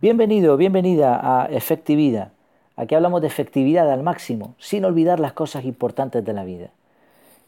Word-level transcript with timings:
Bienvenido, 0.00 0.56
bienvenida 0.56 1.18
a 1.20 1.46
Efectividad. 1.46 2.30
Aquí 2.76 2.94
hablamos 2.94 3.20
de 3.20 3.26
efectividad 3.26 3.90
al 3.90 4.04
máximo, 4.04 4.54
sin 4.56 4.84
olvidar 4.84 5.18
las 5.18 5.32
cosas 5.32 5.64
importantes 5.64 6.24
de 6.24 6.32
la 6.32 6.44
vida. 6.44 6.68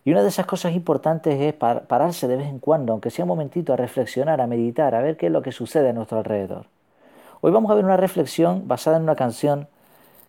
Y 0.05 0.11
una 0.11 0.23
de 0.23 0.30
esas 0.30 0.47
cosas 0.47 0.75
importantes 0.75 1.41
es 1.41 1.55
pararse 1.55 2.27
de 2.27 2.34
vez 2.34 2.48
en 2.48 2.59
cuando, 2.59 2.92
aunque 2.92 3.11
sea 3.11 3.25
un 3.25 3.28
momentito, 3.28 3.73
a 3.73 3.77
reflexionar, 3.77 4.41
a 4.41 4.48
meditar, 4.48 4.97
a 4.97 5.01
ver 5.01 5.16
qué 5.16 5.27
es 5.27 5.33
lo 5.33 5.42
que 5.42 5.52
sucede 5.52 5.91
a 5.91 5.92
nuestro 5.92 6.19
alrededor. 6.19 6.66
Hoy 7.41 7.52
vamos 7.52 7.70
a 7.70 7.77
ver 7.77 7.84
una 7.84 7.97
reflexión 7.97 8.67
basada 8.67 8.97
en 8.97 9.05
una 9.05 9.14
canción 9.14 9.69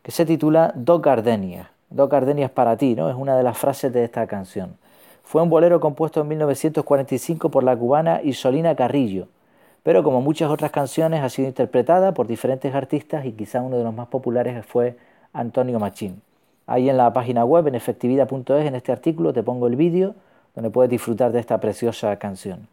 que 0.03 0.11
se 0.11 0.23
titula 0.23 0.73
Dos 0.75 1.01
gardenias. 1.01 1.69
Dos 1.89 2.07
gardenias 2.07 2.51
para 2.51 2.77
ti, 2.77 2.93
¿no? 2.93 3.09
Es 3.09 3.15
una 3.15 3.35
de 3.35 3.41
las 3.41 3.57
frases 3.57 3.91
de 3.91 4.03
esta 4.03 4.27
canción. 4.27 4.77
Fue 5.23 5.41
un 5.41 5.49
bolero 5.49 5.79
compuesto 5.79 6.21
en 6.21 6.27
1945 6.27 7.49
por 7.49 7.63
la 7.63 7.75
cubana 7.75 8.21
Isolina 8.21 8.75
Carrillo 8.75 9.27
pero 9.83 10.03
como 10.03 10.21
muchas 10.21 10.51
otras 10.51 10.71
canciones 10.71 11.21
ha 11.21 11.29
sido 11.29 11.47
interpretada 11.47 12.13
por 12.13 12.27
diferentes 12.27 12.73
artistas 12.73 13.25
y 13.25 13.31
quizá 13.31 13.61
uno 13.61 13.77
de 13.77 13.83
los 13.83 13.93
más 13.93 14.07
populares 14.07 14.65
fue 14.65 14.97
Antonio 15.33 15.79
Machín. 15.79 16.21
Ahí 16.67 16.89
en 16.89 16.97
la 16.97 17.11
página 17.13 17.43
web 17.43 17.67
en 17.67 17.75
efectividad.es 17.75 18.65
en 18.65 18.75
este 18.75 18.91
artículo 18.91 19.33
te 19.33 19.43
pongo 19.43 19.67
el 19.67 19.75
vídeo 19.75 20.15
donde 20.55 20.69
puedes 20.69 20.91
disfrutar 20.91 21.31
de 21.31 21.39
esta 21.39 21.59
preciosa 21.59 22.15
canción. 22.17 22.67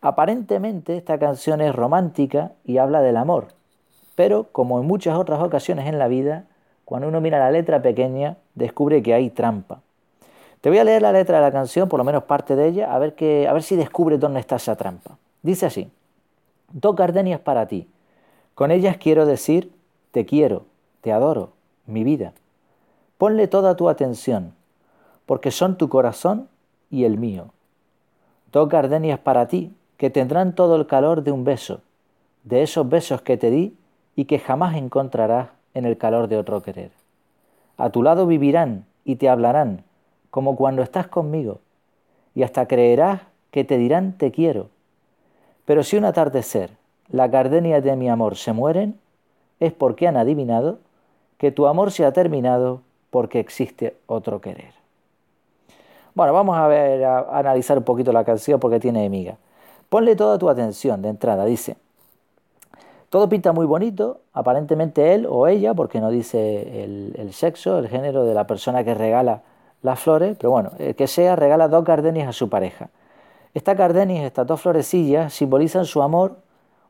Aparentemente 0.00 0.96
esta 0.96 1.18
canción 1.18 1.60
es 1.60 1.74
romántica 1.74 2.52
y 2.64 2.78
habla 2.78 3.00
del 3.02 3.16
amor, 3.16 3.48
pero 4.14 4.44
como 4.52 4.80
en 4.80 4.86
muchas 4.86 5.16
otras 5.16 5.40
ocasiones 5.40 5.86
en 5.86 5.98
la 5.98 6.08
vida, 6.08 6.44
cuando 6.84 7.08
uno 7.08 7.20
mira 7.20 7.38
la 7.38 7.50
letra 7.50 7.82
pequeña 7.82 8.36
descubre 8.54 9.02
que 9.02 9.14
hay 9.14 9.30
trampa. 9.30 9.80
Te 10.60 10.70
voy 10.70 10.78
a 10.78 10.84
leer 10.84 11.02
la 11.02 11.12
letra 11.12 11.36
de 11.36 11.42
la 11.42 11.52
canción, 11.52 11.88
por 11.88 11.98
lo 11.98 12.04
menos 12.04 12.24
parte 12.24 12.56
de 12.56 12.68
ella, 12.68 12.94
a 12.94 12.98
ver, 12.98 13.14
que, 13.14 13.46
a 13.46 13.52
ver 13.52 13.62
si 13.62 13.76
descubres 13.76 14.18
dónde 14.18 14.40
está 14.40 14.56
esa 14.56 14.76
trampa. 14.76 15.16
Dice 15.42 15.66
así. 15.66 15.90
Dos 16.72 16.96
gardenias 16.96 17.40
para 17.40 17.66
ti. 17.66 17.88
Con 18.54 18.70
ellas 18.70 18.96
quiero 18.96 19.26
decir, 19.26 19.72
te 20.10 20.26
quiero, 20.26 20.64
te 21.00 21.12
adoro, 21.12 21.52
mi 21.86 22.04
vida. 22.04 22.32
Ponle 23.18 23.48
toda 23.48 23.76
tu 23.76 23.88
atención, 23.88 24.54
porque 25.26 25.50
son 25.50 25.78
tu 25.78 25.88
corazón 25.88 26.48
y 26.90 27.04
el 27.04 27.18
mío. 27.18 27.50
Dos 28.52 28.68
gardenias 28.68 29.18
para 29.18 29.46
ti, 29.48 29.74
que 29.96 30.10
tendrán 30.10 30.54
todo 30.54 30.76
el 30.76 30.86
calor 30.86 31.22
de 31.22 31.32
un 31.32 31.44
beso, 31.44 31.80
de 32.44 32.62
esos 32.62 32.88
besos 32.88 33.22
que 33.22 33.36
te 33.36 33.50
di 33.50 33.76
y 34.14 34.24
que 34.26 34.38
jamás 34.38 34.76
encontrarás 34.76 35.48
en 35.74 35.84
el 35.84 35.96
calor 35.96 36.28
de 36.28 36.36
otro 36.36 36.62
querer. 36.62 36.90
A 37.76 37.90
tu 37.90 38.02
lado 38.02 38.26
vivirán 38.26 38.86
y 39.04 39.16
te 39.16 39.28
hablarán, 39.28 39.84
como 40.30 40.56
cuando 40.56 40.82
estás 40.82 41.06
conmigo, 41.06 41.60
y 42.34 42.42
hasta 42.42 42.66
creerás 42.66 43.22
que 43.50 43.64
te 43.64 43.78
dirán 43.78 44.18
te 44.18 44.32
quiero 44.32 44.68
pero 45.66 45.84
si 45.84 45.98
un 45.98 46.06
atardecer 46.06 46.70
la 47.10 47.28
gardenia 47.28 47.80
de 47.82 47.94
mi 47.96 48.08
amor 48.08 48.36
se 48.36 48.52
mueren, 48.52 48.98
es 49.60 49.72
porque 49.72 50.08
han 50.08 50.16
adivinado 50.16 50.78
que 51.38 51.52
tu 51.52 51.66
amor 51.66 51.92
se 51.92 52.04
ha 52.04 52.12
terminado 52.12 52.80
porque 53.10 53.40
existe 53.40 53.96
otro 54.06 54.40
querer. 54.40 54.74
Bueno, 56.14 56.32
vamos 56.32 56.56
a 56.56 56.66
ver, 56.66 57.04
a, 57.04 57.38
analizar 57.38 57.76
un 57.76 57.84
poquito 57.84 58.12
la 58.12 58.24
canción 58.24 58.58
porque 58.58 58.80
tiene 58.80 59.08
miga. 59.10 59.36
Ponle 59.88 60.16
toda 60.16 60.38
tu 60.38 60.48
atención 60.48 61.02
de 61.02 61.10
entrada, 61.10 61.44
dice. 61.44 61.76
Todo 63.10 63.28
pinta 63.28 63.52
muy 63.52 63.66
bonito, 63.66 64.20
aparentemente 64.32 65.14
él 65.14 65.26
o 65.28 65.46
ella, 65.46 65.74
porque 65.74 66.00
no 66.00 66.10
dice 66.10 66.84
el, 66.84 67.14
el 67.18 67.32
sexo, 67.32 67.78
el 67.78 67.88
género 67.88 68.24
de 68.24 68.34
la 68.34 68.46
persona 68.46 68.82
que 68.82 68.94
regala 68.94 69.42
las 69.82 70.00
flores, 70.00 70.36
pero 70.38 70.50
bueno, 70.50 70.72
el 70.78 70.96
que 70.96 71.06
sea 71.06 71.36
regala 71.36 71.68
dos 71.68 71.84
gardenias 71.84 72.28
a 72.28 72.32
su 72.32 72.48
pareja. 72.48 72.88
Estas 73.56 73.74
gardenias, 73.74 74.26
estas 74.26 74.46
dos 74.46 74.60
florecillas, 74.60 75.32
simbolizan 75.32 75.86
su 75.86 76.02
amor 76.02 76.36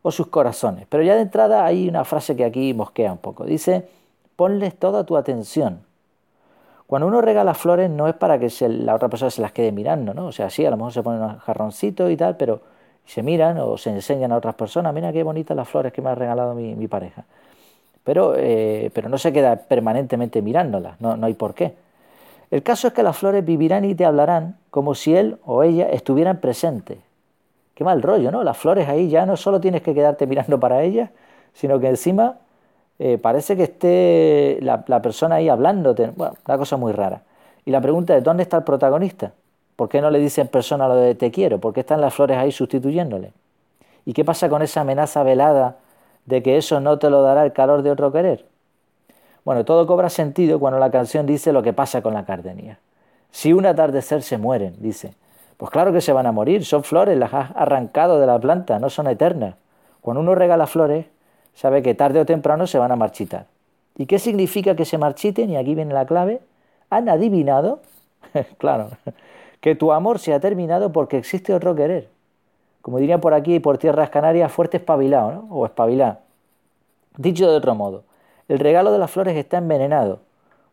o 0.03 0.10
sus 0.10 0.27
corazones. 0.27 0.84
Pero 0.88 1.04
ya 1.04 1.15
de 1.15 1.21
entrada 1.21 1.65
hay 1.65 1.88
una 1.88 2.04
frase 2.04 2.34
que 2.34 2.44
aquí 2.44 2.75
mosquea 2.75 3.12
un 3.12 3.19
poco. 3.19 3.44
Dice, 3.44 3.88
ponles 4.34 4.76
toda 4.76 5.05
tu 5.06 5.16
atención. 5.16 5.82
Cuando 6.88 7.06
uno 7.06 7.21
regala 7.21 7.55
flores 7.55 7.88
no 7.88 8.09
es 8.09 8.16
para 8.16 8.41
que 8.41 8.50
la 8.69 8.97
otra 8.97 9.09
persona 9.09 9.31
se 9.31 9.43
las 9.43 9.53
quede 9.53 9.71
mirando, 9.71 10.12
¿no? 10.12 10.26
O 10.26 10.32
sea, 10.32 10.50
sí, 10.50 10.66
a 10.66 10.71
lo 10.71 10.76
mejor 10.76 10.93
se 10.93 11.05
ponen 11.05 11.22
un 11.22 11.38
jarroncito 11.38 12.10
y 12.10 12.16
tal, 12.16 12.37
pero 12.37 12.60
se 13.05 13.22
miran 13.22 13.59
o 13.59 13.78
se 13.78 13.91
enseñan 13.91 14.32
a 14.32 14.37
otras 14.37 14.56
personas, 14.56 14.93
mira 14.93 15.12
qué 15.12 15.22
bonitas 15.22 15.56
las 15.56 15.69
flores 15.69 15.93
que 15.93 16.03
me 16.03 16.10
ha 16.10 16.16
regalado 16.16 16.53
mi, 16.53 16.88
pareja. 16.88 17.26
Pero, 18.03 18.34
eh, 18.37 18.91
pero 18.93 19.09
no 19.09 19.19
se 19.19 19.32
queda 19.32 19.55
permanentemente 19.55 20.43
mirándolas, 20.43 21.00
no, 21.00 21.16
no 21.16 21.26
hay 21.26 21.34
por 21.34 21.55
qué. 21.55 21.86
El 22.51 22.62
caso 22.62 22.89
es 22.89 22.95
que 22.95 23.03
las 23.03 23.17
flores 23.17 23.45
vivirán 23.45 23.84
y 23.84 23.95
te 23.95 24.05
hablarán 24.05 24.57
como 24.71 24.95
si 24.95 25.17
él 25.17 25.39
o 25.45 25.62
ella 25.62 25.89
estuvieran 25.89 26.41
presentes. 26.41 26.99
Qué 27.75 27.84
mal 27.84 28.03
rollo, 28.03 28.31
¿no? 28.31 28.45
Las 28.45 28.57
flores 28.57 28.89
ahí 28.89 29.09
ya 29.09 29.27
no 29.27 29.37
solo 29.37 29.61
tienes 29.61 29.83
que 29.83 29.95
quedarte 29.95 30.27
mirando 30.27 30.59
para 30.59 30.83
ellas, 30.83 31.11
sino 31.53 31.79
que 31.81 31.89
encima 31.89 32.37
eh, 32.99 33.19
parece 33.19 33.56
que 33.56 33.65
esté 33.65 34.59
la, 34.62 35.03
persona 35.03 35.37
ahí 35.37 35.49
hablándote. 35.49 36.12
Bueno, 36.17 36.35
una 36.47 36.59
cosa 36.59 36.77
muy 36.77 36.93
rara. 36.93 37.23
Y 37.65 37.71
la 37.71 37.81
pregunta 37.81 38.17
es, 38.17 38.25
¿dónde 38.25 38.45
está 38.45 38.59
el 38.59 38.65
protagonista? 38.65 39.33
¿Por 39.75 39.89
qué 39.89 40.01
no 40.01 40.11
le 40.11 40.19
dice 40.19 40.45
persona 40.47 40.89
lo 40.89 40.97
de 40.97 41.15
te 41.15 41.31
quiero? 41.31 41.59
¿Por 41.59 41.75
qué 41.75 41.81
están 41.81 42.01
las 42.01 42.15
flores 42.15 42.39
ahí 42.39 42.53
sustituyéndole? 42.53 43.33
¿Y 44.06 44.12
qué 44.12 44.25
pasa 44.25 44.49
con 44.49 44.62
esa 44.62 44.83
amenaza 44.83 45.23
velada 45.23 45.77
de 46.25 46.43
que 46.43 46.56
eso 46.56 46.81
no 46.81 46.99
te 46.99 47.11
lo 47.11 47.23
dará 47.23 47.45
el 47.45 47.53
calor 47.53 47.83
de 47.83 47.91
otro 47.91 48.12
querer? 48.12 48.47
Bueno, 49.47 49.65
todo 49.65 49.87
cobra 49.87 50.11
sentido 50.11 50.59
cuando 50.59 50.81
la 50.81 50.91
canción 50.91 51.25
dice 51.25 51.53
lo 51.53 51.62
que 51.62 51.73
pasa 51.73 52.03
con 52.03 52.15
la 52.15 52.25
cardenía. 52.25 52.81
Si 53.31 53.53
un 53.53 53.65
atardecer 53.65 54.25
se 54.25 54.39
mueren, 54.39 54.75
dice, 54.81 55.15
pues 55.57 55.71
claro 55.71 55.93
que 55.93 56.01
se 56.01 56.12
van 56.12 56.27
a 56.27 56.33
morir, 56.33 56.65
son 56.65 56.83
flores, 56.83 57.17
las 57.17 57.33
has 57.33 57.53
arrancado 57.55 58.19
de 58.19 58.27
la 58.27 58.41
planta, 58.41 58.81
no 58.81 58.91
son 58.91 59.06
eternas. 59.06 59.55
Cuando 60.01 60.21
uno 60.21 60.35
regala 60.35 60.67
flores, 60.67 61.06
sabe 61.55 61.81
que 61.81 61.95
tarde 61.95 62.19
o 62.19 62.27
temprano 62.27 62.67
se 62.67 62.81
van 62.81 62.91
a 62.91 62.97
marchitar. 62.97 63.47
¿Y 63.97 64.06
qué 64.06 64.19
significa 64.19 64.75
que 64.75 64.85
se 64.85 64.99
marchiten? 64.99 65.49
Y 65.49 65.56
aquí 65.56 65.77
viene 65.77 65.95
la 65.95 66.06
clave. 66.06 66.41
Han 66.91 67.09
adivinado, 67.09 67.83
claro, 68.59 68.89
que 69.61 69.77
tu 69.77 69.93
amor 69.93 70.19
se 70.19 70.35
ha 70.35 70.41
terminado 70.41 70.91
porque 70.91 71.19
existe 71.19 71.55
otro 71.55 71.77
querer. 71.77 72.09
Como 72.83 72.99
dirían 72.99 73.21
por 73.21 73.33
aquí, 73.33 73.61
por 73.61 73.79
tierras 73.79 74.11
canarias, 74.11 74.51
fuerte 74.51 74.79
espabilado, 74.79 75.31
¿no? 75.31 75.47
O 75.51 75.67
espabilado. 75.67 76.19
Dicho 77.17 77.49
de 77.49 77.56
otro 77.56 77.77
modo, 77.77 78.03
el 78.49 78.59
regalo 78.59 78.93
de 78.93 78.99
las 78.99 79.11
flores 79.11 79.37
está 79.37 79.59
envenenado. 79.59 80.21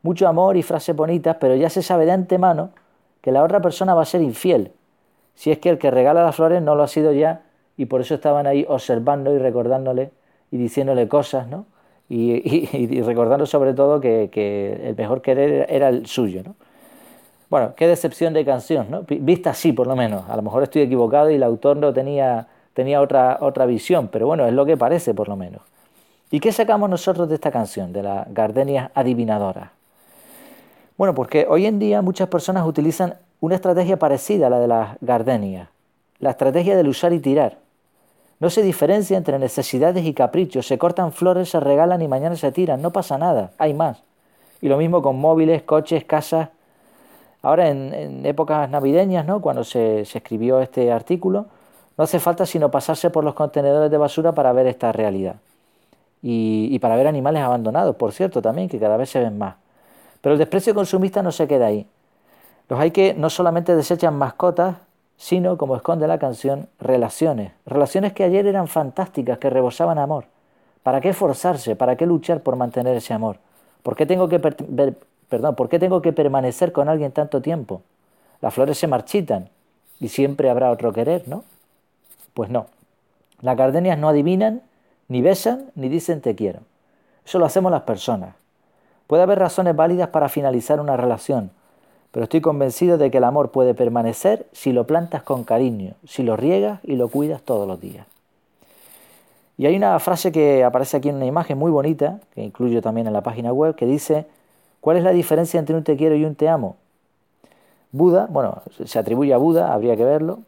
Mucho 0.01 0.27
amor 0.27 0.57
y 0.57 0.63
frases 0.63 0.95
bonitas, 0.95 1.37
pero 1.39 1.55
ya 1.55 1.69
se 1.69 1.81
sabe 1.81 2.05
de 2.05 2.11
antemano 2.11 2.71
que 3.21 3.31
la 3.31 3.43
otra 3.43 3.61
persona 3.61 3.93
va 3.93 4.01
a 4.01 4.05
ser 4.05 4.21
infiel. 4.21 4.71
Si 5.35 5.51
es 5.51 5.59
que 5.59 5.69
el 5.69 5.77
que 5.77 5.89
regala 5.89 6.23
las 6.23 6.35
flores 6.35 6.61
no 6.61 6.75
lo 6.75 6.83
ha 6.83 6.87
sido 6.87 7.13
ya 7.13 7.43
y 7.77 7.85
por 7.85 8.01
eso 8.01 8.15
estaban 8.15 8.45
ahí 8.45 8.65
observando 8.67 9.33
y 9.33 9.39
recordándole 9.39 10.11
y 10.51 10.57
diciéndole 10.57 11.07
cosas, 11.07 11.47
¿no? 11.47 11.65
Y, 12.09 13.01
recordando 13.01 13.45
sobre 13.45 13.73
todo 13.73 13.99
que, 13.99 14.81
el 14.83 14.95
mejor 14.95 15.21
querer 15.21 15.65
era 15.69 15.89
el 15.89 16.05
suyo, 16.05 16.43
¿no? 16.45 16.55
Bueno, 17.49 17.73
qué 17.75 17.87
decepción 17.87 18.33
de 18.33 18.45
canción, 18.45 18.87
¿no? 18.89 19.03
Vista 19.07 19.51
así, 19.51 19.73
por 19.73 19.87
lo 19.87 19.95
menos. 19.95 20.27
A 20.29 20.35
lo 20.35 20.41
mejor 20.41 20.63
estoy 20.63 20.83
equivocado 20.83 21.31
y 21.31 21.35
el 21.35 21.43
autor 21.43 21.77
no 21.77 21.93
tenía, 21.93 22.47
tenía 22.73 22.99
otra, 23.01 23.37
otra 23.41 23.65
visión, 23.65 24.09
pero 24.09 24.27
bueno, 24.27 24.45
es 24.45 24.53
lo 24.53 24.65
que 24.65 24.75
parece, 24.75 25.13
por 25.13 25.29
lo 25.29 25.35
menos. 25.35 25.61
¿Y 26.33 26.39
qué 26.39 26.51
sacamos 26.51 26.89
nosotros 26.89 27.29
de 27.29 27.35
esta 27.35 27.51
canción, 27.51 27.93
de 27.93 28.01
la 28.01 28.25
gardenia 28.27 28.89
adivinadora? 28.95 29.73
Bueno, 30.97 31.13
porque 31.13 31.45
hoy 31.47 31.67
en 31.67 31.77
día 31.77 32.01
muchas 32.01 32.27
personas 32.27 32.65
utilizan 32.65 33.17
una 33.39 33.53
estrategia 33.53 33.99
parecida 33.99 34.47
a 34.47 34.49
la 34.49 34.59
de 34.59 34.67
las 34.67 34.97
gardenias, 34.99 35.69
la 36.17 36.31
estrategia 36.31 36.75
del 36.75 36.87
usar 36.87 37.13
y 37.13 37.19
tirar. 37.19 37.59
No 38.39 38.49
se 38.49 38.63
diferencia 38.63 39.15
entre 39.15 39.37
necesidades 39.37 40.03
y 40.03 40.15
caprichos, 40.15 40.65
se 40.65 40.79
cortan 40.79 41.13
flores, 41.13 41.49
se 41.49 41.59
regalan 41.59 42.01
y 42.01 42.07
mañana 42.07 42.35
se 42.35 42.51
tiran, 42.51 42.81
no 42.81 42.89
pasa 42.89 43.19
nada, 43.19 43.51
hay 43.59 43.75
más. 43.75 44.01
Y 44.59 44.69
lo 44.69 44.77
mismo 44.77 45.03
con 45.03 45.19
móviles, 45.19 45.61
coches, 45.61 46.03
casas. 46.03 46.49
Ahora 47.43 47.69
en, 47.69 48.25
épocas 48.25 48.67
navideñas, 48.71 49.27
¿no? 49.27 49.39
cuando 49.39 49.63
se, 49.63 50.03
se 50.05 50.17
escribió 50.17 50.61
este 50.61 50.91
artículo, 50.91 51.45
no 51.95 52.05
hace 52.05 52.19
falta 52.19 52.47
sino 52.47 52.71
pasarse 52.71 53.11
por 53.11 53.23
los 53.23 53.35
contenedores 53.35 53.91
de 53.91 53.97
basura 53.99 54.31
para 54.31 54.51
ver 54.51 54.65
esta 54.65 54.91
realidad 54.91 55.35
y, 56.25 56.79
para 56.79 56.95
ver 56.95 57.07
animales 57.07 57.43
abandonados, 57.43 57.97
por 57.97 58.13
cierto, 58.13 58.41
también, 58.41 58.69
que 58.69 58.79
cada 58.79 58.95
vez 58.95 59.09
se 59.09 59.19
ven 59.19 59.37
más. 59.37 59.55
Pero 60.21 60.33
el 60.33 60.39
desprecio 60.39 60.73
consumista 60.73 61.21
no 61.21 61.33
se 61.33 61.47
queda 61.47 61.65
ahí. 61.65 61.85
Los 62.69 62.79
hay 62.79 62.91
que 62.91 63.13
no 63.13 63.29
solamente 63.29 63.75
desechan 63.75 64.15
mascotas, 64.15 64.77
sino, 65.17 65.57
como 65.57 65.75
esconde 65.75 66.07
la 66.07 66.17
canción, 66.19 66.69
relaciones. 66.79 67.51
Relaciones 67.65 68.13
que 68.13 68.23
ayer 68.23 68.47
eran 68.47 68.69
fantásticas, 68.69 69.37
que 69.37 69.49
rebosaban 69.49 69.97
amor. 69.99 70.25
¿Para 70.81 71.01
qué 71.01 71.09
esforzarse? 71.09 71.75
¿Para 71.75 71.97
qué 71.97 72.05
luchar 72.05 72.39
por 72.39 72.55
mantener 72.55 72.95
ese 72.95 73.13
amor? 73.13 73.37
¿Por 73.83 73.97
qué 73.97 74.05
tengo 74.05 74.29
que, 74.29 74.39
perdón, 74.39 75.55
¿por 75.55 75.67
qué 75.67 75.77
tengo 75.77 76.01
que 76.01 76.13
permanecer 76.13 76.71
con 76.71 76.87
alguien 76.87 77.11
tanto 77.11 77.41
tiempo? 77.41 77.81
Las 78.39 78.53
flores 78.53 78.77
se 78.77 78.87
marchitan 78.87 79.49
y 79.99 80.07
siempre 80.07 80.49
habrá 80.49 80.71
otro 80.71 80.93
querer, 80.93 81.27
¿no? 81.27 81.43
Pues 82.33 82.49
no. 82.49 82.67
Las 83.41 83.57
gardenias 83.57 83.97
no 83.97 84.07
adivinan, 84.07 84.61
ni 85.07 85.21
besan, 85.21 85.71
ni 85.75 85.89
dicen 85.89 86.21
te 86.21 86.35
quiero. 86.35 86.59
Eso 87.25 87.39
lo 87.39 87.45
hacemos 87.45 87.71
las 87.71 87.83
personas. 87.83 88.35
Puede 89.07 89.23
haber 89.23 89.39
razones 89.39 89.75
válidas 89.75 90.09
para 90.09 90.29
finalizar 90.29 90.79
una 90.79 90.97
relación, 90.97 91.51
pero 92.11 92.23
estoy 92.25 92.41
convencido 92.41 92.97
de 92.97 93.11
que 93.11 93.17
el 93.17 93.23
amor 93.23 93.51
puede 93.51 93.73
permanecer 93.73 94.47
si 94.51 94.71
lo 94.71 94.85
plantas 94.85 95.23
con 95.23 95.43
cariño, 95.43 95.95
si 96.07 96.23
lo 96.23 96.37
riegas 96.37 96.79
y 96.83 96.95
lo 96.95 97.07
cuidas 97.09 97.41
todos 97.41 97.67
los 97.67 97.79
días. 97.81 98.05
Y 99.57 99.65
hay 99.65 99.75
una 99.75 99.99
frase 99.99 100.31
que 100.31 100.63
aparece 100.63 100.97
aquí 100.97 101.09
en 101.09 101.15
una 101.15 101.25
imagen 101.25 101.57
muy 101.57 101.71
bonita, 101.71 102.19
que 102.33 102.41
incluyo 102.41 102.81
también 102.81 103.07
en 103.07 103.13
la 103.13 103.21
página 103.21 103.53
web, 103.53 103.75
que 103.75 103.85
dice, 103.85 104.25
¿cuál 104.81 104.97
es 104.97 105.03
la 105.03 105.11
diferencia 105.11 105.59
entre 105.59 105.75
un 105.75 105.83
te 105.83 105.95
quiero 105.95 106.15
y 106.15 106.25
un 106.25 106.35
te 106.35 106.49
amo? 106.49 106.75
Buda, 107.91 108.27
bueno, 108.29 108.63
se 108.85 108.97
atribuye 108.97 109.33
a 109.33 109.37
Buda, 109.37 109.73
habría 109.73 109.95
que 109.95 110.03
verlo, 110.03 110.39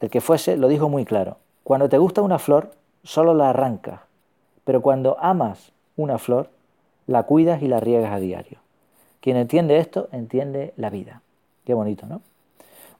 el 0.00 0.10
que 0.10 0.20
fuese 0.20 0.56
lo 0.56 0.68
dijo 0.68 0.88
muy 0.88 1.04
claro. 1.04 1.38
Cuando 1.64 1.88
te 1.88 1.96
gusta 1.96 2.20
una 2.20 2.38
flor, 2.38 2.72
solo 3.02 3.34
la 3.34 3.50
arrancas, 3.50 4.00
pero 4.64 4.82
cuando 4.82 5.16
amas 5.20 5.72
una 5.96 6.18
flor, 6.18 6.50
la 7.06 7.24
cuidas 7.24 7.62
y 7.62 7.68
la 7.68 7.80
riegas 7.80 8.12
a 8.12 8.20
diario. 8.20 8.58
Quien 9.20 9.36
entiende 9.36 9.78
esto, 9.78 10.08
entiende 10.12 10.72
la 10.76 10.90
vida. 10.90 11.22
Qué 11.64 11.74
bonito, 11.74 12.06
¿no? 12.06 12.22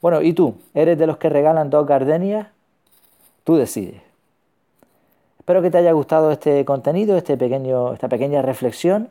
Bueno, 0.02 0.23
¿y 0.23 0.32
tú? 0.32 0.55
¿Eres 0.75 0.99
de 0.99 1.06
los 1.06 1.17
que 1.19 1.29
regalan 1.29 1.70
dos 1.70 1.87
gardenias? 1.87 2.49
Tú 3.44 3.56
decides. 3.56 4.02
Espero 5.38 5.62
que 5.62 5.70
te 5.70 5.79
haya 5.79 5.93
gustado 5.93 6.31
este 6.31 6.64
contenido, 6.64 7.17
este 7.17 7.37
pequeño, 7.37 7.93
esta 7.93 8.08
pequeña 8.08 8.43
reflexión. 8.43 9.08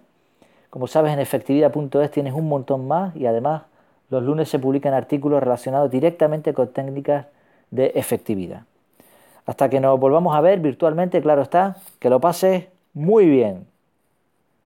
Como 0.69 0.87
sabes, 0.87 1.13
en 1.13 1.19
efectividad.es 1.19 2.11
tienes 2.11 2.33
un 2.33 2.47
montón 2.47 2.87
más 2.87 3.15
y 3.15 3.25
además 3.25 3.63
los 4.09 4.23
lunes 4.23 4.49
se 4.49 4.59
publican 4.59 4.93
artículos 4.93 5.41
relacionados 5.41 5.91
directamente 5.91 6.53
con 6.53 6.69
técnicas 6.69 7.27
de 7.71 7.87
efectividad. 7.95 8.63
Hasta 9.49 9.67
que 9.67 9.79
nos 9.79 9.99
volvamos 9.99 10.35
a 10.35 10.41
ver 10.41 10.59
virtualmente, 10.59 11.23
claro 11.23 11.41
está, 11.41 11.77
que 11.97 12.11
lo 12.11 12.19
pases 12.21 12.67
muy 12.93 13.25
bien. 13.25 13.65